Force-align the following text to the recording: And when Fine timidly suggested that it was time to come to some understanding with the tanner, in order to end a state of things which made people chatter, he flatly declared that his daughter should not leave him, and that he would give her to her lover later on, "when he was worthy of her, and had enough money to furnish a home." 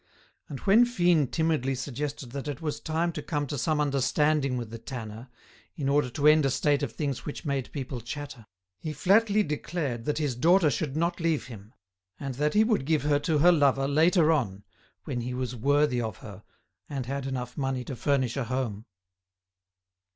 And 0.49 0.59
when 0.61 0.83
Fine 0.83 1.27
timidly 1.27 1.75
suggested 1.75 2.31
that 2.31 2.47
it 2.47 2.59
was 2.59 2.79
time 2.79 3.11
to 3.11 3.21
come 3.21 3.45
to 3.45 3.55
some 3.55 3.79
understanding 3.79 4.57
with 4.57 4.71
the 4.71 4.79
tanner, 4.79 5.29
in 5.75 5.87
order 5.87 6.09
to 6.09 6.25
end 6.27 6.43
a 6.43 6.49
state 6.49 6.81
of 6.81 6.91
things 6.91 7.23
which 7.23 7.45
made 7.45 7.71
people 7.71 8.01
chatter, 8.01 8.47
he 8.79 8.93
flatly 8.93 9.43
declared 9.43 10.05
that 10.05 10.17
his 10.17 10.35
daughter 10.35 10.71
should 10.71 10.97
not 10.97 11.19
leave 11.19 11.45
him, 11.45 11.75
and 12.19 12.33
that 12.33 12.55
he 12.55 12.63
would 12.63 12.85
give 12.87 13.03
her 13.03 13.19
to 13.19 13.37
her 13.37 13.51
lover 13.51 13.87
later 13.87 14.31
on, 14.31 14.63
"when 15.03 15.21
he 15.21 15.35
was 15.35 15.55
worthy 15.55 16.01
of 16.01 16.17
her, 16.17 16.41
and 16.89 17.05
had 17.05 17.27
enough 17.27 17.55
money 17.55 17.83
to 17.83 17.95
furnish 17.95 18.35
a 18.35 18.45
home." 18.45 18.87